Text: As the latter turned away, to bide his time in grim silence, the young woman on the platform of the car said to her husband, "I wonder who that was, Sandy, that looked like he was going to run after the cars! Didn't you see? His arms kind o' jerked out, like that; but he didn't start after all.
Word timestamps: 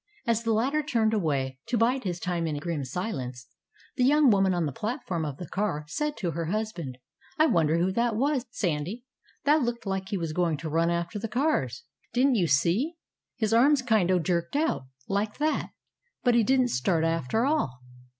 As 0.25 0.41
the 0.41 0.51
latter 0.51 0.81
turned 0.81 1.13
away, 1.13 1.59
to 1.67 1.77
bide 1.77 2.05
his 2.05 2.19
time 2.19 2.47
in 2.47 2.57
grim 2.57 2.83
silence, 2.83 3.45
the 3.97 4.03
young 4.03 4.31
woman 4.31 4.51
on 4.51 4.65
the 4.65 4.71
platform 4.71 5.23
of 5.23 5.37
the 5.37 5.47
car 5.47 5.85
said 5.87 6.17
to 6.17 6.31
her 6.31 6.45
husband, 6.45 6.97
"I 7.37 7.45
wonder 7.45 7.77
who 7.77 7.91
that 7.91 8.15
was, 8.15 8.47
Sandy, 8.49 9.05
that 9.43 9.61
looked 9.61 9.85
like 9.85 10.09
he 10.09 10.17
was 10.17 10.33
going 10.33 10.57
to 10.57 10.69
run 10.71 10.89
after 10.89 11.19
the 11.19 11.27
cars! 11.27 11.83
Didn't 12.13 12.33
you 12.33 12.47
see? 12.47 12.95
His 13.35 13.53
arms 13.53 13.83
kind 13.83 14.09
o' 14.09 14.17
jerked 14.17 14.55
out, 14.55 14.87
like 15.07 15.37
that; 15.37 15.69
but 16.23 16.33
he 16.33 16.41
didn't 16.43 16.69
start 16.69 17.03
after 17.03 17.45
all. 17.45 17.79